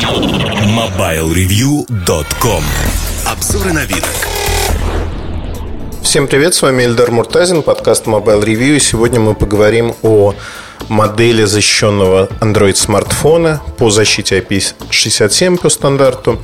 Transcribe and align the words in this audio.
MobileReview.com 0.00 2.64
Обзоры 3.26 3.74
на 3.74 3.84
вид. 3.84 4.02
Всем 6.02 6.26
привет, 6.26 6.54
с 6.54 6.62
вами 6.62 6.84
Эльдар 6.84 7.10
Муртазин, 7.10 7.62
подкаст 7.62 8.06
Mobile 8.06 8.42
Review. 8.42 8.76
И 8.76 8.80
сегодня 8.80 9.20
мы 9.20 9.34
поговорим 9.34 9.94
о 10.02 10.34
модели 10.88 11.44
защищенного 11.44 12.30
Android 12.40 12.76
смартфона 12.76 13.60
по 13.76 13.90
защите 13.90 14.38
IP67 14.38 15.58
по 15.58 15.68
стандарту 15.68 16.40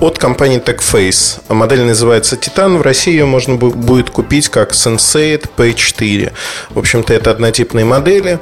от 0.00 0.18
компании 0.18 0.60
TechFace. 0.60 1.42
Модель 1.48 1.82
называется 1.82 2.34
Titan. 2.36 2.78
В 2.78 2.82
России 2.82 3.12
ее 3.12 3.26
можно 3.26 3.54
будет 3.54 4.10
купить 4.10 4.48
как 4.48 4.72
Sensei 4.72 5.40
P4. 5.56 6.32
В 6.70 6.78
общем-то, 6.78 7.14
это 7.14 7.30
однотипные 7.30 7.84
модели. 7.84 8.40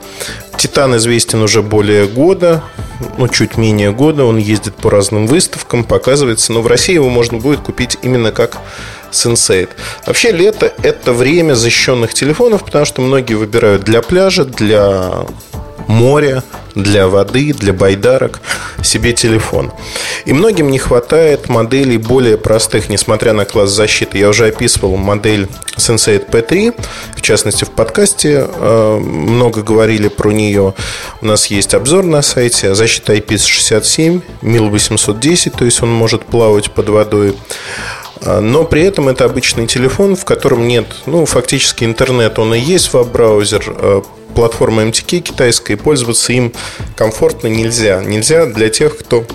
Титан 0.58 0.96
известен 0.96 1.40
уже 1.40 1.62
более 1.62 2.06
года, 2.06 2.64
ну, 3.16 3.28
чуть 3.28 3.56
менее 3.56 3.92
года. 3.92 4.24
Он 4.24 4.38
ездит 4.38 4.74
по 4.74 4.90
разным 4.90 5.28
выставкам, 5.28 5.84
показывается. 5.84 6.52
Но 6.52 6.62
в 6.62 6.66
России 6.66 6.94
его 6.94 7.08
можно 7.08 7.38
будет 7.38 7.60
купить 7.60 7.96
именно 8.02 8.32
как 8.32 8.58
Sensei. 9.12 9.68
Вообще, 10.04 10.32
лето– 10.32 10.72
это 10.82 11.12
время 11.12 11.54
защищенных 11.54 12.12
телефонов, 12.12 12.64
потому 12.64 12.84
что 12.84 13.02
многие 13.02 13.34
выбирают 13.34 13.84
для 13.84 14.02
пляжа, 14.02 14.44
для 14.44 15.26
моря, 15.88 16.44
для 16.74 17.08
воды, 17.08 17.52
для 17.52 17.72
байдарок 17.72 18.40
себе 18.82 19.12
телефон. 19.12 19.72
И 20.24 20.32
многим 20.32 20.70
не 20.70 20.78
хватает 20.78 21.48
моделей 21.48 21.98
более 21.98 22.38
простых, 22.38 22.88
несмотря 22.88 23.32
на 23.32 23.44
класс 23.44 23.70
защиты. 23.70 24.18
Я 24.18 24.28
уже 24.28 24.46
описывал 24.46 24.96
модель 24.96 25.48
Sensei 25.76 26.24
P3, 26.24 26.74
в 27.16 27.20
частности 27.20 27.64
в 27.64 27.70
подкасте 27.70 28.46
э, 28.48 28.98
много 28.98 29.62
говорили 29.62 30.08
про 30.08 30.30
нее. 30.30 30.74
У 31.20 31.26
нас 31.26 31.46
есть 31.46 31.74
обзор 31.74 32.04
на 32.04 32.22
сайте. 32.22 32.74
Защита 32.74 33.14
IP67, 33.14 34.22
MIL 34.42 34.70
810, 34.70 35.52
то 35.54 35.64
есть 35.64 35.82
он 35.82 35.90
может 35.90 36.24
плавать 36.24 36.70
под 36.70 36.90
водой. 36.90 37.34
А, 38.22 38.40
но 38.40 38.64
при 38.64 38.82
этом 38.82 39.08
это 39.08 39.24
обычный 39.24 39.66
телефон, 39.66 40.16
в 40.16 40.24
котором 40.24 40.66
нет, 40.66 40.86
ну, 41.06 41.24
фактически 41.24 41.84
интернет, 41.84 42.38
он 42.38 42.54
и 42.54 42.58
есть 42.58 42.92
веб-браузер, 42.92 43.64
а, 43.66 44.02
платформа 44.38 44.84
MTK 44.84 45.18
китайская, 45.18 45.72
и 45.72 45.76
пользоваться 45.76 46.32
им 46.32 46.52
комфортно 46.94 47.48
нельзя. 47.48 48.00
Нельзя 48.04 48.46
для 48.46 48.68
тех, 48.68 48.96
кто 48.96 49.26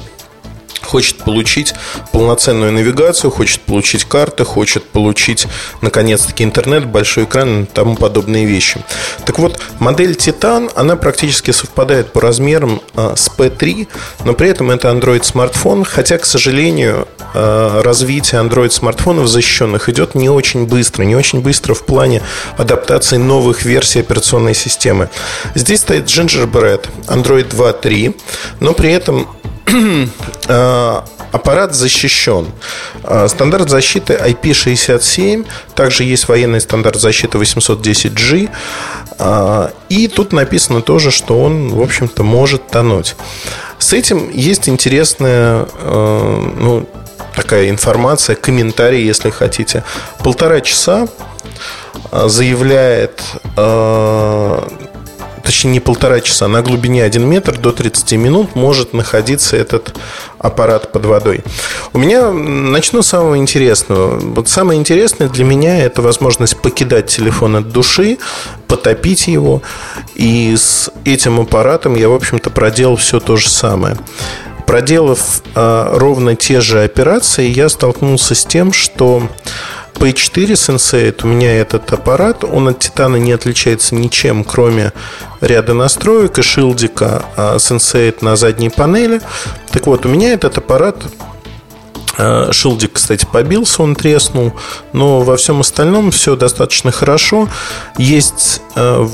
хочет 0.85 1.17
получить 1.17 1.73
полноценную 2.11 2.71
навигацию, 2.71 3.31
хочет 3.31 3.61
получить 3.61 4.05
карты, 4.05 4.43
хочет 4.43 4.83
получить, 4.85 5.47
наконец-таки, 5.81 6.43
интернет, 6.43 6.85
большой 6.85 7.25
экран 7.25 7.63
и 7.63 7.65
тому 7.65 7.95
подобные 7.95 8.45
вещи. 8.45 8.83
Так 9.25 9.39
вот, 9.39 9.59
модель 9.79 10.11
Titan, 10.11 10.71
она 10.75 10.95
практически 10.95 11.51
совпадает 11.51 12.11
по 12.11 12.21
размерам 12.21 12.81
а, 12.95 13.15
с 13.15 13.29
P3, 13.29 13.87
но 14.25 14.33
при 14.33 14.49
этом 14.49 14.71
это 14.71 14.89
Android-смартфон, 14.89 15.85
хотя, 15.85 16.17
к 16.17 16.25
сожалению, 16.25 17.07
а, 17.33 17.81
развитие 17.81 18.41
Android-смартфонов 18.41 19.27
защищенных 19.27 19.89
идет 19.89 20.15
не 20.15 20.29
очень 20.29 20.65
быстро, 20.65 21.03
не 21.03 21.15
очень 21.15 21.41
быстро 21.41 21.73
в 21.73 21.85
плане 21.85 22.21
адаптации 22.57 23.17
новых 23.17 23.63
версий 23.63 23.99
операционной 23.99 24.53
системы. 24.53 25.09
Здесь 25.55 25.81
стоит 25.81 26.05
Gingerbread 26.05 26.87
Android 27.07 27.49
2.3, 27.49 28.15
но 28.59 28.73
при 28.73 28.91
этом 28.91 29.27
аппарат 31.33 31.73
защищен. 31.73 32.47
Э, 33.03 33.27
стандарт 33.27 33.69
защиты 33.69 34.13
IP67, 34.13 35.45
также 35.75 36.03
есть 36.03 36.27
военный 36.27 36.61
стандарт 36.61 36.97
защиты 36.97 37.37
810G. 37.39 38.49
Э, 39.19 39.69
и 39.89 40.07
тут 40.07 40.31
написано 40.31 40.81
тоже, 40.81 41.11
что 41.11 41.41
он, 41.41 41.69
в 41.69 41.81
общем-то, 41.81 42.23
может 42.23 42.67
тонуть. 42.67 43.15
С 43.79 43.93
этим 43.93 44.29
есть 44.29 44.69
интересная 44.69 45.65
ну, 45.83 46.87
такая 47.35 47.69
информация, 47.69 48.35
комментарий, 48.35 49.03
если 49.03 49.29
хотите. 49.29 49.83
Полтора 50.19 50.61
часа 50.61 51.09
заявляет 52.11 53.21
точнее 55.43 55.71
не 55.71 55.79
полтора 55.79 56.21
часа, 56.21 56.47
на 56.47 56.61
глубине 56.61 57.03
1 57.03 57.27
метр 57.27 57.57
до 57.57 57.71
30 57.71 58.13
минут 58.13 58.55
может 58.55 58.93
находиться 58.93 59.57
этот 59.57 59.95
аппарат 60.39 60.91
под 60.91 61.05
водой. 61.05 61.41
У 61.91 61.99
меня 61.99 62.31
начну 62.31 63.01
с 63.01 63.07
самого 63.07 63.37
интересного. 63.37 64.19
Вот 64.19 64.47
самое 64.47 64.79
интересное 64.79 65.29
для 65.29 65.45
меня 65.45 65.79
это 65.79 66.01
возможность 66.01 66.57
покидать 66.57 67.07
телефон 67.07 67.57
от 67.57 67.69
души, 67.69 68.17
потопить 68.67 69.27
его. 69.27 69.61
И 70.15 70.55
с 70.55 70.89
этим 71.05 71.39
аппаратом 71.39 71.95
я, 71.95 72.09
в 72.09 72.13
общем-то, 72.13 72.49
проделал 72.49 72.95
все 72.95 73.19
то 73.19 73.35
же 73.35 73.49
самое. 73.49 73.97
Проделав 74.65 75.43
э, 75.55 75.89
ровно 75.91 76.35
те 76.35 76.61
же 76.61 76.83
операции, 76.83 77.47
я 77.47 77.67
столкнулся 77.67 78.33
с 78.33 78.45
тем, 78.45 78.71
что 78.71 79.23
P4 79.93 80.53
Sensei, 80.53 81.15
у 81.23 81.27
меня 81.27 81.55
этот 81.55 81.91
аппарат, 81.93 82.43
он 82.43 82.67
от 82.67 82.79
Титана 82.79 83.15
не 83.17 83.31
отличается 83.31 83.95
ничем, 83.95 84.43
кроме 84.43 84.91
ряда 85.41 85.73
настроек 85.73 86.39
и 86.39 86.41
шилдика 86.41 87.25
а 87.35 87.55
Sensei 87.57 88.13
на 88.21 88.35
задней 88.35 88.69
панели. 88.69 89.21
Так 89.71 89.87
вот, 89.87 90.05
у 90.05 90.09
меня 90.09 90.33
этот 90.33 90.57
аппарат 90.57 90.97
шилдик, 92.15 92.93
кстати, 92.93 93.25
побился, 93.31 93.81
он 93.81 93.95
треснул, 93.95 94.53
но 94.91 95.21
во 95.21 95.35
всем 95.37 95.61
остальном 95.61 96.11
все 96.11 96.35
достаточно 96.35 96.91
хорошо. 96.91 97.49
Есть 97.97 98.61
э, 98.75 99.07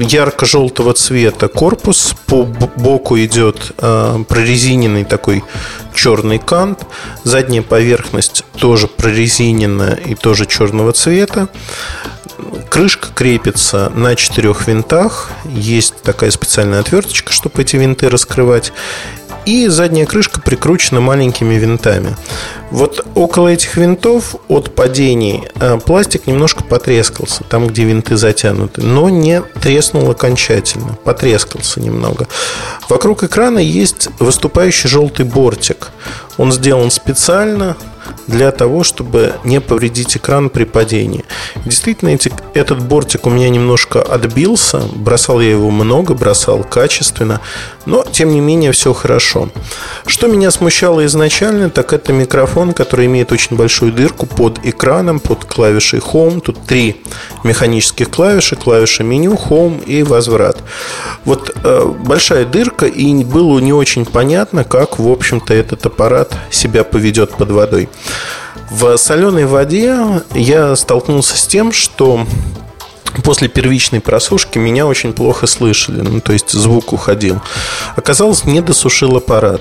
ярко-желтого 0.00 0.94
цвета 0.94 1.48
корпус, 1.48 2.14
по 2.26 2.44
боку 2.44 3.18
идет 3.18 3.72
э, 3.78 4.24
прорезиненный 4.28 5.04
такой 5.04 5.42
черный 5.94 6.38
кант, 6.38 6.86
задняя 7.24 7.62
поверхность 7.62 8.44
тоже 8.56 8.86
прорезиненная 8.86 9.94
и 9.94 10.14
тоже 10.14 10.46
черного 10.46 10.92
цвета. 10.92 11.48
Крышка 12.70 13.08
крепится 13.14 13.90
на 13.94 14.16
четырех 14.16 14.66
винтах. 14.66 15.30
Есть 15.44 16.02
такая 16.02 16.30
специальная 16.30 16.80
отверточка, 16.80 17.32
чтобы 17.32 17.62
эти 17.62 17.76
винты 17.76 18.08
раскрывать. 18.08 18.72
И 19.44 19.68
задняя 19.68 20.06
крышка 20.06 20.40
прикручена 20.40 21.00
маленькими 21.00 21.54
винтами. 21.54 22.16
Вот 22.70 23.04
около 23.14 23.48
этих 23.48 23.76
винтов 23.76 24.36
от 24.48 24.74
падений 24.74 25.44
э, 25.56 25.78
пластик 25.78 26.26
немножко 26.26 26.64
потрескался, 26.64 27.44
там, 27.44 27.66
где 27.66 27.84
винты 27.84 28.16
затянуты, 28.16 28.82
но 28.82 29.10
не 29.10 29.42
треснул 29.60 30.10
окончательно, 30.10 30.96
потрескался 31.04 31.80
немного. 31.80 32.28
Вокруг 32.88 33.24
экрана 33.24 33.58
есть 33.58 34.08
выступающий 34.18 34.88
желтый 34.88 35.26
бортик. 35.26 35.90
Он 36.38 36.52
сделан 36.52 36.90
специально 36.90 37.76
для 38.26 38.50
того, 38.50 38.82
чтобы 38.84 39.34
не 39.44 39.60
повредить 39.60 40.16
экран 40.16 40.48
при 40.48 40.64
падении. 40.64 41.24
Действительно, 41.64 42.10
эти, 42.10 42.32
этот 42.54 42.82
бортик 42.82 43.26
у 43.26 43.30
меня 43.30 43.48
немножко 43.48 44.00
отбился. 44.02 44.82
Бросал 44.94 45.40
я 45.40 45.50
его 45.50 45.70
много, 45.70 46.14
бросал 46.14 46.64
качественно. 46.64 47.40
Но, 47.84 48.04
тем 48.10 48.30
не 48.30 48.40
менее, 48.40 48.72
все 48.72 48.92
хорошо. 48.92 49.48
Что 50.06 50.28
меня 50.28 50.50
смущало 50.50 51.04
изначально, 51.06 51.68
так 51.70 51.92
это 51.92 52.12
микрофон, 52.12 52.72
который 52.72 53.06
имеет 53.06 53.32
очень 53.32 53.56
большую 53.56 53.92
дырку 53.92 54.26
под 54.26 54.60
экраном, 54.64 55.20
под 55.20 55.44
клавишей 55.44 55.98
Home. 56.00 56.40
Тут 56.40 56.64
три 56.64 57.02
механических 57.44 58.10
клавиши. 58.10 58.56
Клавиша 58.56 59.02
меню, 59.02 59.34
Home 59.34 59.84
и 59.84 60.02
возврат. 60.02 60.58
Вот 61.24 61.54
э, 61.62 61.92
большая 62.04 62.44
дырка, 62.44 62.86
и 62.86 63.12
было 63.24 63.58
не 63.58 63.72
очень 63.72 64.06
понятно, 64.06 64.64
как, 64.64 64.98
в 64.98 65.10
общем-то, 65.10 65.52
этот 65.54 65.86
аппарат 65.86 66.21
себя 66.50 66.84
поведет 66.84 67.36
под 67.36 67.50
водой. 67.50 67.88
В 68.70 68.96
соленой 68.96 69.46
воде 69.46 69.96
я 70.34 70.74
столкнулся 70.76 71.36
с 71.36 71.46
тем, 71.46 71.72
что 71.72 72.26
после 73.24 73.48
первичной 73.48 74.00
просушки 74.00 74.58
меня 74.58 74.86
очень 74.86 75.12
плохо 75.12 75.46
слышали, 75.46 76.00
ну, 76.00 76.20
то 76.20 76.32
есть 76.32 76.50
звук 76.50 76.92
уходил. 76.92 77.40
Оказалось, 77.96 78.44
не 78.44 78.60
досушил 78.60 79.16
аппарат. 79.16 79.60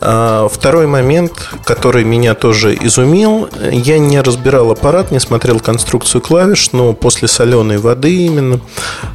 А, 0.00 0.48
второй 0.48 0.86
момент, 0.86 1.50
который 1.64 2.04
меня 2.04 2.34
тоже 2.34 2.76
изумил, 2.80 3.48
я 3.70 3.98
не 3.98 4.20
разбирал 4.20 4.70
аппарат, 4.70 5.10
не 5.10 5.18
смотрел 5.18 5.58
конструкцию 5.58 6.20
клавиш, 6.20 6.72
но 6.72 6.92
после 6.92 7.26
соленой 7.26 7.78
воды 7.78 8.26
именно 8.26 8.60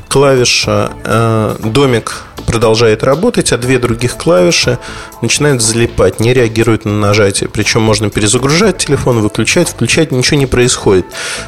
клавиша 0.10 0.92
э, 1.04 1.56
домик 1.64 2.24
продолжает 2.46 3.04
работать, 3.04 3.52
а 3.52 3.58
две 3.58 3.80
других 3.80 4.18
клавиши 4.18 4.80
начинают 5.22 5.62
залипать, 5.62 6.20
не 6.20 6.34
реагируют 6.34 6.86
на 6.86 6.94
нажатие. 6.94 7.50
Причем 7.50 7.82
можно 7.82 8.10
перезагружать 8.10 8.78
телефон, 8.78 9.22
выключать, 9.22 9.70
включать, 9.70 10.12
ничего 10.12 10.40
не 10.40 10.46
происходит. 10.46 11.06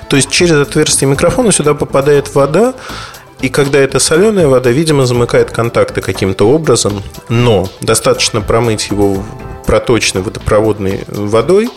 То 0.10 0.16
есть 0.16 0.30
через 0.30 0.54
отверстие 0.58 1.10
микрофона 1.10 1.52
сюда 1.52 1.74
попадает 1.74 2.34
вода, 2.34 2.74
и 3.42 3.50
когда 3.50 3.80
это 3.80 4.00
соленая 4.00 4.48
вода, 4.48 4.72
видимо, 4.72 5.06
замыкает 5.06 5.52
контакты 5.52 6.02
каким-то 6.02 6.50
образом, 6.50 7.04
но 7.30 7.70
достаточно 7.82 8.42
промыть 8.42 8.88
его 8.90 9.24
проточной 9.66 10.22
водопроводной 10.22 11.04
водой, 11.08 11.70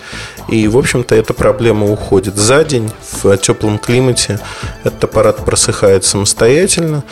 и, 0.49 0.69
в 0.69 0.77
общем-то, 0.79 1.15
эта 1.15 1.35
проблема 1.35 1.91
уходит. 1.91 2.37
За 2.37 2.65
день 2.65 2.91
в 3.23 3.37
теплом 3.39 3.79
климате 3.79 4.41
этот 4.85 5.05
аппарат 5.05 5.45
просыхает 5.45 6.05
самостоятельно, 6.05 7.03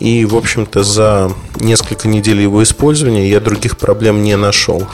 И, 0.00 0.24
в 0.24 0.34
общем-то, 0.34 0.82
за 0.82 1.30
несколько 1.56 2.08
недель 2.08 2.40
его 2.40 2.62
использования 2.62 3.28
я 3.28 3.38
других 3.38 3.76
проблем 3.76 4.22
не 4.22 4.34
нашел. 4.36 4.86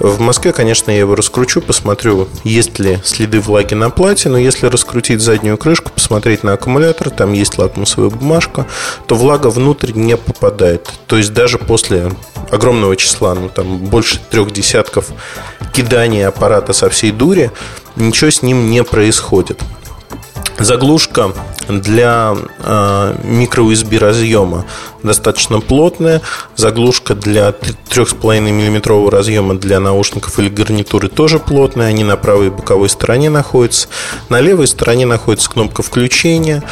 В 0.00 0.18
Москве, 0.20 0.52
конечно, 0.52 0.90
я 0.90 0.98
его 0.98 1.14
раскручу, 1.14 1.60
посмотрю, 1.60 2.28
есть 2.42 2.78
ли 2.78 2.98
следы 3.04 3.40
влаги 3.40 3.74
на 3.74 3.90
плате, 3.90 4.30
но 4.30 4.38
если 4.38 4.66
раскрутить 4.66 5.20
заднюю 5.20 5.58
крышку, 5.58 5.90
посмотреть 5.90 6.42
на 6.42 6.54
аккумулятор, 6.54 7.10
там 7.10 7.34
есть 7.34 7.58
лакмусовая 7.58 8.10
бумажка, 8.10 8.66
то 9.06 9.14
влага 9.14 9.48
внутрь 9.48 9.92
не 9.92 10.16
попадает. 10.16 10.90
То 11.06 11.16
есть 11.18 11.34
даже 11.34 11.58
после 11.58 12.10
огромного 12.50 12.96
числа, 12.96 13.34
ну 13.34 13.48
там 13.48 13.78
больше 13.78 14.20
трех 14.30 14.52
десятков 14.52 15.06
киданий 15.74 16.26
аппарата 16.26 16.72
со 16.72 16.88
всей 16.88 17.10
дури, 17.10 17.50
ничего 17.96 18.30
с 18.30 18.42
ним 18.42 18.70
не 18.70 18.82
происходит. 18.84 19.60
Заглушка 20.58 21.32
для 21.68 22.36
э, 22.58 23.14
микро-USB 23.24 23.98
разъема 23.98 24.64
достаточно 25.02 25.60
плотная. 25.60 26.22
Заглушка 26.56 27.14
для 27.14 27.50
3,5 27.50 28.40
мм 28.40 29.10
разъема 29.10 29.54
для 29.54 29.80
наушников 29.80 30.38
или 30.38 30.48
гарнитуры 30.48 31.08
тоже 31.08 31.38
плотная. 31.38 31.88
Они 31.88 32.04
на 32.04 32.16
правой 32.16 32.50
боковой 32.50 32.88
стороне 32.88 33.30
находятся. 33.30 33.88
На 34.28 34.40
левой 34.40 34.66
стороне 34.66 35.06
находится 35.06 35.50
кнопка 35.50 35.82
включения. 35.82 36.62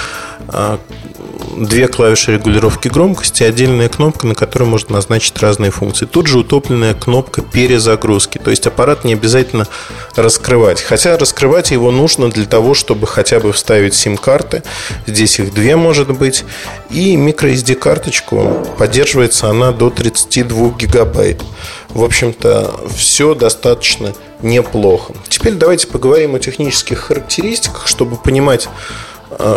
Две 1.57 1.87
клавиши 1.89 2.33
регулировки 2.33 2.89
громкости, 2.89 3.45
отдельная 3.45 3.89
кнопка, 3.89 4.27
на 4.27 4.35
которой 4.35 4.65
можно 4.65 4.95
назначить 4.95 5.39
разные 5.39 5.71
функции. 5.71 6.05
Тут 6.07 6.27
же 6.27 6.39
утопленная 6.39 6.95
кнопка 6.95 7.43
перезагрузки, 7.43 8.39
то 8.39 8.51
есть 8.51 8.67
аппарат 8.67 9.05
не 9.05 9.13
обязательно 9.13 9.69
раскрывать. 10.17 10.83
Хотя 10.83 11.17
раскрывать 11.17 11.71
его 11.71 11.91
нужно 11.91 12.31
для 12.31 12.47
того, 12.47 12.75
чтобы 12.75 13.07
хотя 13.07 13.39
бы 13.39 13.53
вставить 13.53 13.95
сим-карты. 13.95 14.63
Здесь 15.07 15.39
их 15.39 15.55
две 15.55 15.77
может 15.77 16.09
быть. 16.09 16.45
И 16.91 17.17
microSD 17.17 17.75
карточку 17.77 18.67
поддерживается 18.79 19.49
она 19.49 19.73
до 19.73 19.91
32 19.91 20.71
гигабайт. 20.71 21.43
В 21.91 22.03
общем-то, 22.03 22.75
все 22.97 23.35
достаточно 23.35 24.13
неплохо. 24.43 25.15
Теперь 25.29 25.55
давайте 25.55 25.87
поговорим 25.87 26.35
о 26.35 26.41
технических 26.41 26.99
характеристиках, 26.99 27.87
чтобы 27.87 28.17
понимать, 28.17 28.69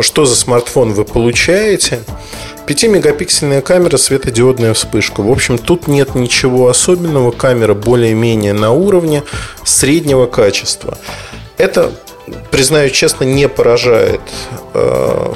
что 0.02 0.26
за 0.26 0.36
смартфон 0.36 0.94
вы 0.94 1.06
получаете. 1.06 2.00
5-мегапиксельная 2.68 3.62
камера, 3.62 3.98
светодиодная 3.98 4.74
вспышка. 4.74 5.22
В 5.22 5.32
общем, 5.32 5.58
тут 5.58 5.88
нет 5.88 6.16
ничего 6.16 6.68
особенного. 6.68 7.32
Камера 7.32 7.74
более-менее 7.74 8.54
на 8.54 8.72
уровне 8.72 9.24
среднего 9.64 10.26
качества. 10.26 10.98
Это, 11.58 11.92
признаю 12.52 12.90
честно, 12.90 13.24
не 13.24 13.48
поражает. 13.48 14.22
А, 14.74 15.34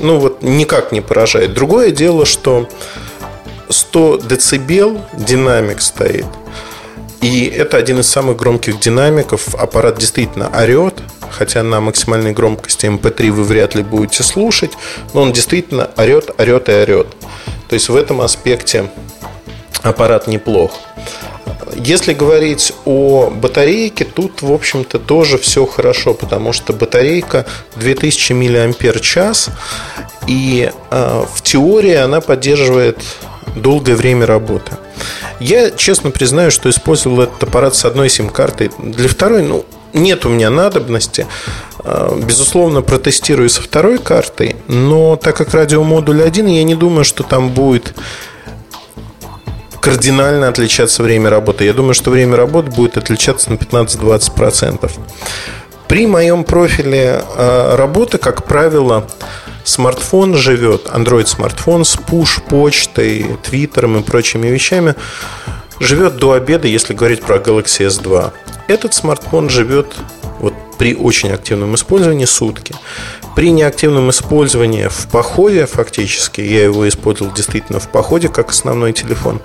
ну 0.00 0.18
вот 0.18 0.42
никак 0.42 0.90
не 0.90 1.02
поражает. 1.02 1.52
Другое 1.52 1.90
дело, 1.90 2.24
что 2.24 2.66
100 3.68 4.22
децибел 4.28 5.02
динамик 5.12 5.82
стоит. 5.82 6.26
И 7.20 7.44
это 7.44 7.76
один 7.76 8.00
из 8.00 8.08
самых 8.08 8.38
громких 8.38 8.80
динамиков. 8.80 9.54
Аппарат 9.54 9.98
действительно 9.98 10.48
орет 10.48 10.94
хотя 11.30 11.62
на 11.62 11.80
максимальной 11.80 12.32
громкости 12.32 12.86
MP3 12.86 13.30
вы 13.30 13.44
вряд 13.44 13.74
ли 13.74 13.82
будете 13.82 14.22
слушать, 14.22 14.72
но 15.14 15.22
он 15.22 15.32
действительно 15.32 15.90
орет, 15.96 16.30
орет 16.38 16.68
и 16.68 16.72
орет. 16.72 17.08
То 17.68 17.74
есть 17.74 17.88
в 17.88 17.96
этом 17.96 18.20
аспекте 18.20 18.90
аппарат 19.82 20.26
неплох. 20.26 20.72
Если 21.76 22.14
говорить 22.14 22.72
о 22.84 23.30
батарейке, 23.30 24.04
тут, 24.04 24.42
в 24.42 24.52
общем-то, 24.52 24.98
тоже 24.98 25.38
все 25.38 25.66
хорошо, 25.66 26.14
потому 26.14 26.52
что 26.52 26.72
батарейка 26.72 27.46
2000 27.76 28.32
мАч, 28.32 29.48
и 30.26 30.70
э, 30.90 31.24
в 31.32 31.42
теории 31.42 31.94
она 31.94 32.20
поддерживает 32.20 32.98
долгое 33.56 33.94
время 33.94 34.26
работы. 34.26 34.72
Я 35.38 35.70
честно 35.70 36.10
признаю, 36.10 36.50
что 36.50 36.68
использовал 36.68 37.22
этот 37.22 37.42
аппарат 37.42 37.74
с 37.74 37.84
одной 37.84 38.10
сим-картой. 38.10 38.70
Для 38.78 39.08
второй, 39.08 39.42
ну, 39.42 39.64
нет 39.92 40.26
у 40.26 40.28
меня 40.28 40.50
надобности. 40.50 41.26
А, 41.78 42.14
безусловно, 42.16 42.82
протестирую 42.82 43.48
со 43.48 43.62
второй 43.62 43.98
картой, 43.98 44.56
но 44.68 45.16
так 45.16 45.36
как 45.36 45.54
радиомодуль 45.54 46.22
один, 46.22 46.46
я 46.46 46.62
не 46.64 46.74
думаю, 46.74 47.04
что 47.04 47.22
там 47.22 47.50
будет 47.50 47.94
кардинально 49.80 50.48
отличаться 50.48 51.02
время 51.02 51.30
работы. 51.30 51.64
Я 51.64 51.72
думаю, 51.72 51.94
что 51.94 52.10
время 52.10 52.36
работы 52.36 52.70
будет 52.70 52.96
отличаться 52.96 53.50
на 53.50 53.56
15-20%. 53.56 54.90
При 55.88 56.06
моем 56.06 56.44
профиле 56.44 57.22
а, 57.36 57.76
работы, 57.76 58.18
как 58.18 58.44
правило, 58.44 59.08
смартфон 59.64 60.36
живет, 60.36 60.86
Android 60.86 61.26
смартфон 61.26 61.84
с 61.84 61.96
push-почтой, 61.96 63.38
твиттером 63.42 63.98
и 63.98 64.02
прочими 64.02 64.48
вещами, 64.48 64.94
живет 65.80 66.16
до 66.16 66.32
обеда, 66.32 66.68
если 66.68 66.94
говорить 66.94 67.22
про 67.22 67.36
Galaxy 67.36 67.88
S2. 67.88 68.32
Этот 68.70 68.94
смартфон 68.94 69.48
живет 69.48 69.96
вот 70.38 70.54
при 70.78 70.94
очень 70.94 71.32
активном 71.32 71.74
использовании 71.74 72.24
сутки. 72.24 72.72
При 73.34 73.50
неактивном 73.50 74.10
использовании 74.10 74.86
в 74.86 75.08
походе, 75.08 75.66
фактически, 75.66 76.40
я 76.40 76.62
его 76.62 76.88
использовал 76.88 77.32
действительно 77.32 77.80
в 77.80 77.88
походе 77.88 78.28
как 78.28 78.50
основной 78.50 78.92
телефон, 78.92 79.40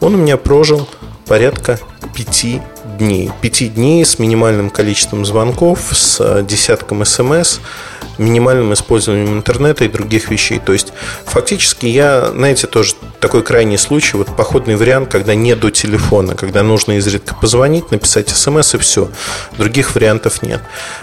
он 0.00 0.16
у 0.16 0.18
меня 0.18 0.36
прожил 0.36 0.88
порядка 1.26 1.78
пяти 2.16 2.62
дней. 2.98 3.30
Пяти 3.40 3.68
дней 3.68 4.04
с 4.04 4.18
минимальным 4.18 4.70
количеством 4.70 5.24
звонков, 5.24 5.80
с 5.92 6.42
десятком 6.42 7.04
смс, 7.04 7.58
минимальным 8.18 8.72
использованием 8.72 9.38
интернета 9.38 9.84
и 9.84 9.88
других 9.88 10.30
вещей. 10.30 10.60
То 10.64 10.72
есть, 10.72 10.92
фактически, 11.24 11.86
я, 11.86 12.30
знаете, 12.30 12.66
тоже 12.66 12.94
такой 13.20 13.42
крайний 13.42 13.78
случай, 13.78 14.16
вот 14.16 14.34
походный 14.36 14.76
вариант, 14.76 15.10
когда 15.10 15.34
не 15.34 15.56
до 15.56 15.70
телефона, 15.70 16.34
когда 16.34 16.62
нужно 16.62 16.92
изредка 16.92 17.34
позвонить, 17.34 17.90
написать 17.90 18.28
смс 18.28 18.74
и 18.74 18.78
все. 18.78 19.08
Других 19.58 19.94
вариантов 19.94 20.42
нет. 20.42 20.60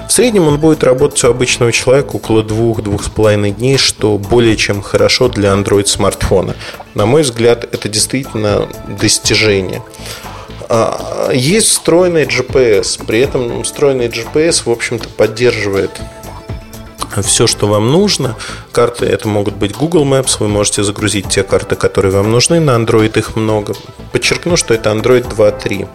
В 0.08 0.12
среднем 0.12 0.48
он 0.48 0.60
будет 0.60 0.84
работать 0.84 1.24
у 1.24 1.30
обычного 1.30 1.72
человека 1.72 2.16
около 2.16 2.44
двух-двух 2.44 3.04
с 3.04 3.10
половиной 3.10 3.52
дней, 3.52 3.78
что 3.78 4.18
более 4.18 4.56
чем 4.56 4.82
хорошо 4.82 5.28
для 5.30 5.50
Android 5.50 5.88
смартфона. 5.88 6.56
На 6.94 7.06
мой 7.06 7.24
взгляд, 7.24 7.64
это 7.64 7.90
действительно 7.90 8.68
достижение. 8.88 9.82
А, 10.74 11.32
есть 11.34 11.68
встроенный 11.68 12.24
GPS, 12.24 13.06
при 13.06 13.20
этом 13.20 13.64
встроенный 13.64 14.08
GPS, 14.08 14.64
в 14.64 14.70
общем-то, 14.70 15.10
поддерживает 15.10 15.92
все, 17.22 17.46
что 17.46 17.68
вам 17.68 17.92
нужно. 17.92 18.38
Карты 18.72 19.06
это 19.06 19.28
могут 19.28 19.56
быть 19.56 19.76
Google 19.76 20.06
Maps, 20.06 20.38
вы 20.40 20.48
можете 20.48 20.82
загрузить 20.84 21.28
те 21.28 21.44
карты, 21.44 21.76
которые 21.76 22.14
вам 22.14 22.32
нужны. 22.32 22.62
На 22.62 22.72
Android 22.78 23.20
их 23.20 23.36
много. 23.36 23.76
Подчеркну, 24.14 24.56
что 24.56 24.74
это 24.74 24.92
Android 24.92 25.28
2.3. 25.30 25.90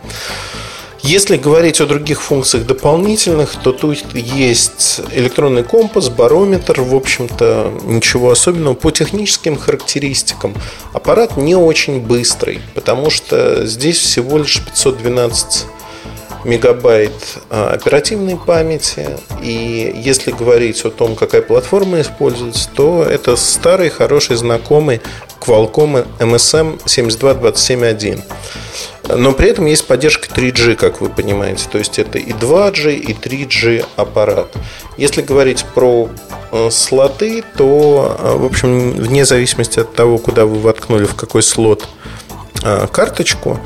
Если 1.07 1.37
говорить 1.37 1.81
о 1.81 1.87
других 1.87 2.21
функциях 2.21 2.67
дополнительных, 2.67 3.55
то 3.63 3.71
тут 3.71 4.05
есть 4.13 5.01
электронный 5.13 5.63
компас, 5.63 6.09
барометр, 6.09 6.81
в 6.81 6.97
общем-то, 6.97 7.73
ничего 7.85 8.33
особенного. 8.33 8.75
По 8.75 8.91
техническим 8.91 9.57
характеристикам 9.57 10.53
аппарат 10.93 11.37
не 11.37 11.55
очень 11.55 12.01
быстрый, 12.01 12.61
потому 12.75 13.11
что 13.11 13.65
здесь 13.67 13.99
всего 13.99 14.39
лишь 14.39 14.61
512 14.61 15.67
мегабайт 16.45 17.13
а, 17.51 17.71
оперативной 17.71 18.37
памяти. 18.37 19.11
И 19.41 19.93
если 19.97 20.33
говорить 20.33 20.85
о 20.85 20.91
том, 20.91 21.15
какая 21.15 21.43
платформа 21.43 22.01
используется, 22.01 22.69
то 22.75 23.05
это 23.05 23.37
старый, 23.37 23.91
хороший, 23.91 24.35
знакомый 24.35 25.01
Qualcomm 25.41 26.05
MSM 26.19 26.81
72271. 26.85 28.25
Но 29.09 29.33
при 29.33 29.51
этом 29.51 29.67
есть 29.67 29.87
поддержка 29.87 30.29
3G, 30.29 30.75
как 30.75 31.01
вы 31.01 31.09
понимаете. 31.09 31.69
То 31.71 31.79
есть 31.79 31.99
это 31.99 32.19
и 32.19 32.33
2G, 32.33 32.95
и 32.97 33.13
3G 33.13 33.85
аппарат. 33.97 34.53
Если 34.97 35.23
говорить 35.23 35.65
про 35.75 36.09
э, 36.53 36.71
слоты, 36.71 37.45
то, 37.57 38.17
э, 38.19 38.37
в 38.37 38.45
общем, 38.45 38.93
вне 38.93 39.25
зависимости 39.25 39.79
от 39.79 39.95
того, 39.95 40.19
куда 40.19 40.45
вы 40.45 40.59
воткнули, 40.59 41.05
в 41.05 41.15
какой 41.15 41.43
слот 41.43 41.87
э, 42.65 42.87
карточку, 42.91 43.61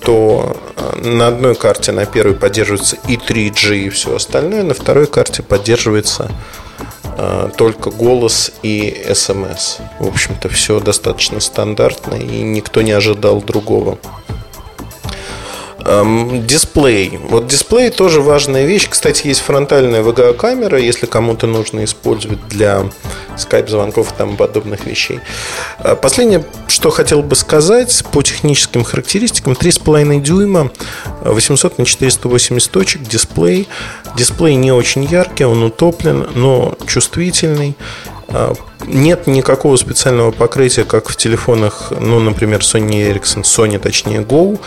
то 0.00 0.56
на 0.96 1.28
одной 1.28 1.54
карте, 1.54 1.92
на 1.92 2.06
первой 2.06 2.34
поддерживается 2.34 2.96
и 3.06 3.16
3G, 3.16 3.76
и 3.76 3.88
все 3.90 4.16
остальное, 4.16 4.62
на 4.62 4.72
второй 4.72 5.06
карте 5.06 5.42
поддерживается 5.42 6.30
только 7.58 7.90
голос 7.90 8.50
и 8.62 9.04
смс. 9.12 9.76
В 9.98 10.06
общем-то, 10.06 10.48
все 10.48 10.80
достаточно 10.80 11.38
стандартно, 11.40 12.14
и 12.14 12.40
никто 12.40 12.80
не 12.80 12.92
ожидал 12.92 13.42
другого. 13.42 13.98
Эм, 15.84 16.46
дисплей. 16.46 17.18
Вот 17.28 17.46
дисплей 17.46 17.90
тоже 17.90 18.20
важная 18.20 18.66
вещь. 18.66 18.88
Кстати, 18.88 19.26
есть 19.26 19.40
фронтальная 19.40 20.02
VGA-камера, 20.02 20.78
если 20.78 21.06
кому-то 21.06 21.46
нужно 21.46 21.84
использовать 21.84 22.46
для 22.48 22.84
скайп-звонков 23.36 24.12
и 24.12 24.16
тому 24.16 24.36
подобных 24.36 24.84
вещей. 24.84 25.20
Э, 25.78 25.96
последнее, 25.96 26.44
что 26.68 26.90
хотел 26.90 27.22
бы 27.22 27.34
сказать 27.34 28.04
по 28.12 28.22
техническим 28.22 28.84
характеристикам. 28.84 29.54
3,5 29.54 30.20
дюйма, 30.20 30.70
800 31.22 31.78
на 31.78 31.84
480 31.84 32.70
точек, 32.70 33.02
дисплей. 33.02 33.68
Дисплей 34.16 34.56
не 34.56 34.72
очень 34.72 35.04
яркий, 35.04 35.44
он 35.44 35.62
утоплен, 35.62 36.28
но 36.34 36.74
чувствительный. 36.86 37.76
А, 38.32 38.54
нет 38.86 39.26
никакого 39.26 39.76
специального 39.76 40.30
покрытия, 40.30 40.84
как 40.84 41.08
в 41.08 41.16
телефонах, 41.16 41.92
ну, 41.98 42.20
например, 42.20 42.60
Sony 42.60 43.12
Ericsson, 43.12 43.42
Sony, 43.42 43.78
точнее, 43.78 44.20
Go, 44.20 44.58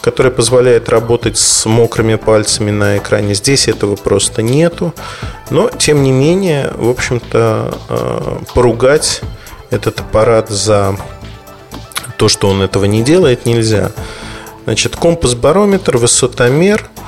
которое 0.00 0.30
позволяет 0.30 0.88
работать 0.88 1.38
с 1.38 1.66
мокрыми 1.66 2.16
пальцами 2.16 2.70
на 2.70 2.98
экране. 2.98 3.34
Здесь 3.34 3.68
этого 3.68 3.96
просто 3.96 4.42
нету. 4.42 4.92
Но, 5.50 5.70
тем 5.70 6.02
не 6.02 6.12
менее, 6.12 6.72
в 6.76 6.88
общем-то, 6.88 7.78
а, 7.88 8.42
поругать 8.54 9.20
этот 9.70 10.00
аппарат 10.00 10.50
за 10.50 10.96
то, 12.18 12.28
что 12.28 12.48
он 12.48 12.62
этого 12.62 12.84
не 12.84 13.02
делает, 13.02 13.46
нельзя. 13.46 13.92
Значит, 14.64 14.96
компас-барометр, 14.96 15.96
высотомер– 15.96 16.88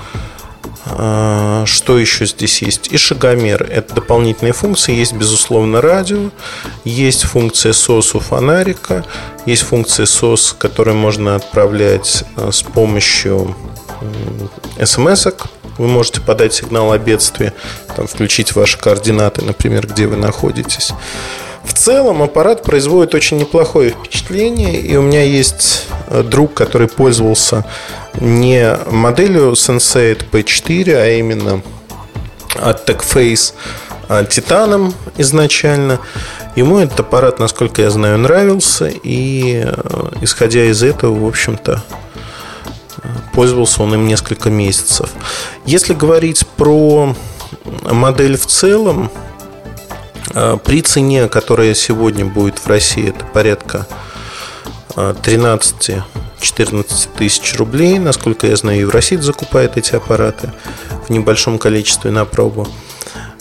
что 0.87 1.99
еще 1.99 2.26
здесь 2.26 2.61
есть? 2.62 2.93
И 2.93 2.99
шагомер. 2.99 3.62
Это 3.62 3.95
дополнительные 3.95 4.53
функции. 4.53 4.95
Есть, 4.95 5.14
безусловно, 5.14 5.81
радио. 5.81 6.31
Есть 6.85 7.25
функция 7.25 7.73
SOS 7.73 8.17
у 8.17 8.21
фонарика. 8.21 9.05
Есть 9.47 9.62
функция 9.62 10.05
SOS, 10.05 10.55
которую 10.59 10.97
можно 10.97 11.37
отправлять 11.37 12.25
а, 12.37 12.53
с 12.53 12.62
помощью 12.62 13.57
смс 14.83 15.26
-ок. 15.26 15.47
Вы 15.79 15.88
можете 15.88 16.21
подать 16.21 16.55
сигнал 16.55 16.93
о 16.93 16.99
бедствии, 16.99 17.53
там, 17.97 18.07
включить 18.07 18.55
ваши 18.55 18.79
координаты, 18.79 19.43
например, 19.43 19.87
где 19.87 20.07
вы 20.07 20.17
находитесь. 20.17 20.93
В 21.64 21.73
целом 21.73 22.23
аппарат 22.23 22.62
производит 22.62 23.14
очень 23.14 23.38
неплохое 23.38 23.90
впечатление, 23.90 24.80
и 24.80 24.97
у 24.97 25.02
меня 25.02 25.23
есть 25.23 25.87
э, 26.09 26.23
друг, 26.23 26.54
который 26.54 26.88
пользовался 26.88 27.64
не 28.21 28.76
моделью 28.90 29.52
Sensei 29.52 30.16
P4, 30.30 30.94
а 30.94 31.09
именно 31.18 31.62
от 32.56 32.88
TechFace 32.88 33.54
Титаном 34.28 34.94
изначально. 35.16 35.99
Ему 36.56 36.78
этот 36.78 37.00
аппарат, 37.00 37.40
насколько 37.40 37.83
я 37.83 37.90
знаю, 37.90 38.18
нравился, 38.18 38.87
и 38.87 39.64
э, 39.64 40.11
исходя 40.21 40.64
из 40.64 40.83
этого, 40.83 41.18
в 41.18 41.26
общем-то, 41.26 41.83
пользовался 43.33 43.83
он 43.83 43.94
им 43.94 44.06
несколько 44.06 44.50
месяцев. 44.50 45.11
Если 45.66 45.94
говорить 45.94 46.47
про 46.56 47.14
модель 47.83 48.37
в 48.37 48.47
целом, 48.47 49.11
при 50.64 50.83
цене, 50.83 51.29
которая 51.29 51.75
сегодня 51.75 52.25
будет 52.25 52.59
в 52.59 52.67
России, 52.67 53.09
это 53.09 53.25
порядка 53.25 53.87
13 54.95 55.91
э, 55.91 56.03
14 56.41 57.12
тысяч 57.14 57.57
рублей. 57.57 57.99
Насколько 57.99 58.47
я 58.47 58.57
знаю, 58.57 58.81
Евросид 58.81 59.23
закупает 59.23 59.76
эти 59.76 59.95
аппараты 59.95 60.53
в 61.07 61.11
небольшом 61.11 61.59
количестве 61.59 62.11
на 62.11 62.25
пробу. 62.25 62.69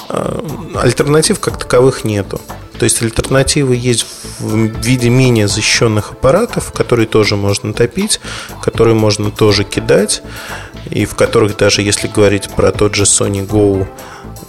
А, 0.10 0.44
альтернатив 0.76 1.40
как 1.40 1.58
таковых 1.58 2.04
нету. 2.04 2.40
То 2.78 2.86
есть 2.86 3.02
альтернативы 3.02 3.76
есть 3.76 4.06
в 4.40 4.56
виде 4.56 5.10
менее 5.10 5.48
защищенных 5.48 6.12
аппаратов, 6.12 6.72
которые 6.72 7.08
тоже 7.08 7.36
можно 7.36 7.74
топить, 7.74 8.20
которые 8.62 8.96
можно 8.96 9.32
тоже 9.32 9.64
кидать, 9.64 10.24
и 10.90 11.06
в 11.06 11.16
которых 11.16 11.56
даже 11.56 11.82
если 11.82 12.08
говорить 12.08 12.50
про 12.50 12.72
тот 12.72 12.96
же 12.96 13.04
Sony 13.04 13.46
Go, 13.48 13.88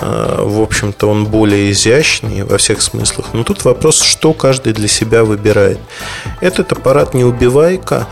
в 0.01 0.63
общем-то, 0.63 1.09
он 1.09 1.27
более 1.27 1.71
изящный 1.71 2.45
во 2.45 2.59
всех 2.59 2.83
смыслах. 2.83 3.27
Но 3.33 3.45
тут 3.45 3.65
вопрос, 3.65 4.01
что 4.01 4.33
каждый 4.33 4.73
для 4.73 4.89
себя 4.89 5.25
выбирает. 5.25 5.79
Этот 6.41 6.73
аппарат 6.73 7.15
не 7.15 7.25
убивайка, 7.25 8.07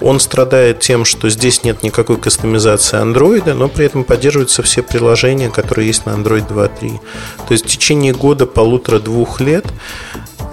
он 0.00 0.18
страдает 0.18 0.80
тем, 0.80 1.04
что 1.04 1.30
здесь 1.30 1.62
нет 1.62 1.82
никакой 1.82 2.16
кастомизации 2.16 2.98
андроида, 2.98 3.54
но 3.54 3.68
при 3.68 3.86
этом 3.86 4.02
поддерживаются 4.04 4.62
все 4.62 4.82
приложения, 4.82 5.48
которые 5.48 5.86
есть 5.86 6.06
на 6.06 6.10
Android 6.10 6.48
2.3. 6.48 6.98
То 7.46 7.52
есть 7.52 7.64
в 7.64 7.68
течение 7.68 8.12
года, 8.12 8.46
полутора-двух 8.46 9.40
лет 9.40 9.64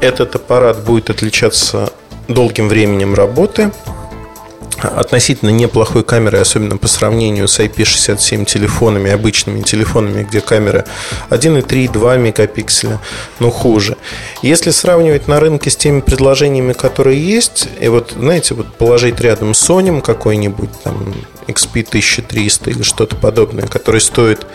этот 0.01 0.35
аппарат 0.35 0.83
будет 0.83 1.09
отличаться 1.09 1.91
долгим 2.27 2.69
временем 2.69 3.15
работы– 3.15 3.71
относительно 4.87 5.49
неплохой 5.49 6.03
камерой, 6.03 6.41
особенно 6.41 6.77
по 6.77 6.87
сравнению 6.87 7.47
с 7.47 7.59
IP67 7.59 8.45
телефонами, 8.45 9.11
обычными 9.11 9.61
телефонами, 9.61 10.23
где 10.23 10.41
камера 10.41 10.85
1,3, 11.29 11.91
2 11.91 12.17
мегапикселя, 12.17 12.99
но 13.39 13.49
хуже. 13.51 13.97
Если 14.41 14.71
сравнивать 14.71 15.27
на 15.27 15.39
рынке 15.39 15.69
с 15.69 15.75
теми 15.75 16.01
предложениями, 16.01 16.73
которые 16.73 17.19
есть, 17.19 17.67
и 17.79 17.87
вот, 17.87 18.13
знаете, 18.17 18.53
вот 18.53 18.73
положить 18.75 19.19
рядом 19.19 19.51
Sony 19.51 20.01
какой-нибудь 20.01 20.69
там 20.83 21.13
XP1300 21.47 22.69
или 22.69 22.83
что-то 22.83 23.15
подобное, 23.15 23.67
который 23.67 24.01
стоит 24.01 24.45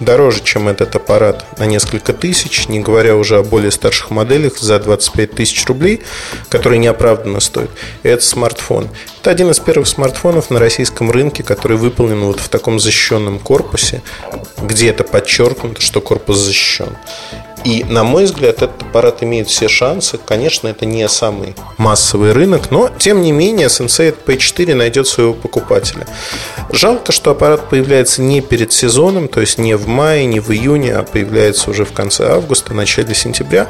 дороже, 0.00 0.42
чем 0.42 0.68
этот 0.68 0.96
аппарат 0.96 1.58
на 1.58 1.66
несколько 1.66 2.12
тысяч, 2.12 2.68
не 2.68 2.80
говоря 2.80 3.16
уже 3.16 3.38
о 3.38 3.42
более 3.42 3.70
старших 3.70 4.10
моделях 4.10 4.58
за 4.58 4.78
25 4.78 5.30
тысяч 5.32 5.64
рублей, 5.66 6.02
которые 6.48 6.78
неоправданно 6.78 7.40
стоят. 7.40 7.70
Это 8.02 8.24
смартфон. 8.24 8.88
Это 9.20 9.30
один 9.30 9.50
из 9.50 9.60
первых 9.60 9.86
смартфонов 9.86 10.50
на 10.50 10.58
российском 10.58 11.10
рынке, 11.10 11.42
который 11.42 11.76
выполнен 11.76 12.20
вот 12.20 12.40
в 12.40 12.48
таком 12.48 12.80
защищенном 12.80 13.38
корпусе, 13.38 14.02
где 14.62 14.90
это 14.90 15.04
подчеркнуто, 15.04 15.80
что 15.80 16.00
корпус 16.00 16.38
защищен. 16.38 16.96
И, 17.64 17.84
на 17.84 18.04
мой 18.04 18.24
взгляд, 18.24 18.62
этот 18.62 18.82
аппарат 18.82 19.22
имеет 19.22 19.48
все 19.48 19.68
шансы. 19.68 20.18
Конечно, 20.18 20.68
это 20.68 20.86
не 20.86 21.06
самый 21.08 21.54
массовый 21.76 22.32
рынок, 22.32 22.70
но, 22.70 22.90
тем 22.98 23.20
не 23.20 23.32
менее, 23.32 23.66
Sensei 23.66 24.14
P4 24.26 24.74
найдет 24.74 25.06
своего 25.06 25.34
покупателя. 25.34 26.06
Жалко, 26.72 27.12
что 27.12 27.32
аппарат 27.32 27.68
появляется 27.68 28.22
не 28.22 28.40
перед 28.40 28.72
сезоном, 28.72 29.28
то 29.28 29.40
есть 29.40 29.58
не 29.58 29.76
в 29.76 29.86
мае, 29.88 30.24
не 30.24 30.40
в 30.40 30.50
июне, 30.50 30.94
а 30.94 31.02
появляется 31.02 31.70
уже 31.70 31.84
в 31.84 31.92
конце 31.92 32.30
августа, 32.30 32.72
начале 32.72 33.14
сентября. 33.14 33.68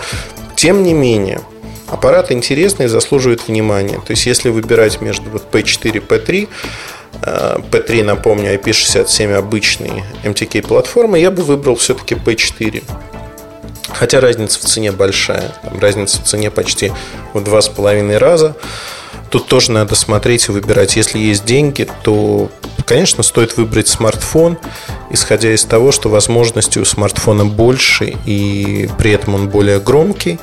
Тем 0.55 0.85
не 0.85 0.95
менее, 0.95 1.41
аппарат 1.89 2.31
интересный 2.31 2.87
и 2.87 2.89
заслуживает 2.89 3.49
внимания. 3.49 4.01
То 4.07 4.13
есть, 4.13 4.25
если 4.27 4.51
выбирать 4.51 5.01
между 5.01 5.31
вот 5.31 5.47
P4 5.51 5.97
и 5.97 5.99
P3, 5.99 6.49
P3, 7.23 8.05
напомню, 8.05 8.55
IP67 8.55 9.35
обычный 9.35 10.05
MTK 10.23 10.63
платформы, 10.67 11.19
я 11.19 11.31
бы 11.31 11.43
выбрал 11.43 11.75
все-таки 11.75 12.15
P4. 12.15 12.85
Хотя 14.01 14.19
разница 14.19 14.59
в 14.59 14.63
цене 14.63 14.93
большая. 14.93 15.53
Там 15.63 15.79
разница 15.79 16.23
в 16.23 16.25
цене 16.25 16.51
почти 16.51 16.91
в 17.35 17.45
два 17.45 17.61
с 17.61 17.69
половиной 17.69 18.17
раза. 18.17 18.57
Тут 19.29 19.47
тоже 19.47 19.73
надо 19.73 19.95
смотреть 19.95 20.49
и 20.49 20.53
выбирать. 20.53 20.97
Если 20.97 21.19
есть 21.19 21.45
деньги, 21.45 21.87
то, 22.03 22.51
конечно, 22.87 23.23
стоит 23.23 23.59
выбрать 23.59 23.89
смартфон, 23.89 24.57
исходя 25.11 25.53
из 25.53 25.67
того, 25.67 25.93
что 25.93 26.09
возможности 26.09 26.79
у 26.79 26.87
смартфона 26.87 27.45
больше 27.45 28.17
и 28.25 28.89
при 28.97 29.13
этом 29.13 29.35
он 29.35 29.51
более 29.51 29.81
громкий. 29.81 30.39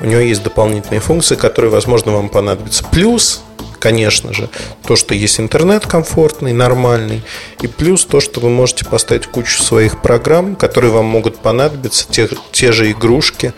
У 0.00 0.06
него 0.06 0.20
есть 0.20 0.42
дополнительные 0.42 1.00
функции, 1.00 1.36
которые, 1.36 1.70
возможно, 1.70 2.12
вам 2.12 2.28
понадобятся. 2.28 2.84
Плюс 2.84 3.42
конечно 3.78 4.32
же, 4.32 4.48
то, 4.84 4.96
что 4.96 5.14
есть 5.14 5.38
интернет 5.38 5.86
комфортный, 5.86 6.52
нормальный, 6.52 7.22
и 7.60 7.68
плюс 7.68 8.04
то, 8.04 8.20
что 8.20 8.40
вы 8.40 8.48
можете 8.50 8.84
поставить 8.84 9.26
кучу 9.28 9.62
своих 9.62 10.02
программ, 10.02 10.56
которые 10.56 10.90
вам 10.90 11.04
могут 11.04 11.38
понадобиться, 11.38 12.06
те, 12.10 12.28
те 12.50 12.72
же 12.72 12.90
игрушки, 12.90 13.52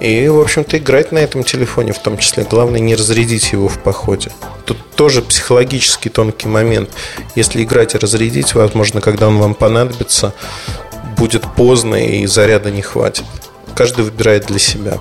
и, 0.00 0.28
в 0.28 0.40
общем-то, 0.40 0.78
играть 0.78 1.12
на 1.12 1.18
этом 1.18 1.44
телефоне 1.44 1.92
в 1.92 1.98
том 1.98 2.18
числе. 2.18 2.44
Главное, 2.44 2.80
не 2.80 2.94
разрядить 2.94 3.52
его 3.52 3.68
в 3.68 3.82
походе. 3.82 4.30
Тут 4.64 4.78
тоже 4.96 5.22
психологический 5.22 6.08
тонкий 6.08 6.48
момент. 6.48 6.90
Если 7.34 7.62
играть 7.62 7.94
и 7.94 7.98
разрядить, 7.98 8.54
возможно, 8.54 9.00
когда 9.00 9.28
он 9.28 9.38
вам 9.38 9.54
понадобится, 9.54 10.34
будет 11.16 11.44
поздно 11.54 11.94
и 11.94 12.26
заряда 12.26 12.70
не 12.70 12.82
хватит 12.82 13.24
каждый 13.74 14.04
выбирает 14.04 14.46
для 14.46 14.58
себя. 14.58 14.98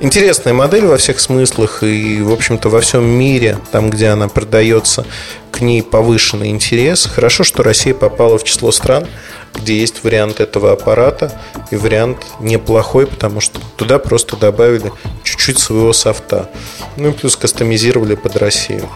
Интересная 0.00 0.52
модель 0.52 0.86
во 0.86 0.96
всех 0.96 1.20
смыслах 1.20 1.82
и, 1.82 2.20
в 2.20 2.32
общем-то, 2.32 2.68
во 2.68 2.80
всем 2.80 3.04
мире, 3.04 3.58
там, 3.72 3.90
где 3.90 4.08
она 4.08 4.28
продается, 4.28 5.04
к 5.50 5.60
ней 5.60 5.82
повышенный 5.82 6.48
интерес. 6.48 7.06
Хорошо, 7.06 7.44
что 7.44 7.62
Россия 7.62 7.94
попала 7.94 8.38
в 8.38 8.44
число 8.44 8.72
стран, 8.72 9.06
где 9.54 9.78
есть 9.78 10.04
вариант 10.04 10.40
этого 10.40 10.72
аппарата 10.72 11.32
и 11.70 11.76
вариант 11.76 12.18
неплохой, 12.40 13.06
потому 13.06 13.40
что 13.40 13.60
туда 13.76 13.98
просто 13.98 14.36
добавили 14.36 14.92
чуть-чуть 15.24 15.58
своего 15.58 15.92
софта. 15.92 16.48
Ну 16.96 17.10
и 17.10 17.12
плюс 17.12 17.36
кастомизировали 17.36 18.14
под 18.14 18.36
Россию. 18.36 18.88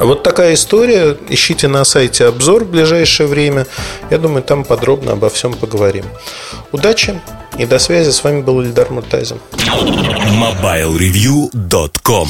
Вот 0.00 0.22
такая 0.22 0.54
история. 0.54 1.16
Ищите 1.28 1.68
на 1.68 1.84
сайте 1.84 2.24
обзор 2.26 2.64
в 2.64 2.70
ближайшее 2.70 3.26
время. 3.26 3.66
Я 4.10 4.16
думаю, 4.18 4.42
там 4.42 4.64
подробно 4.64 5.12
обо 5.12 5.28
всем 5.28 5.52
поговорим. 5.54 6.06
Удачи 6.72 7.20
и 7.58 7.66
до 7.66 7.78
связи. 7.78 8.10
С 8.10 8.24
вами 8.24 8.40
был 8.42 8.62
Ильдар 8.62 8.90
Муртазин. 8.90 9.38
MobileReview.com 9.56 12.28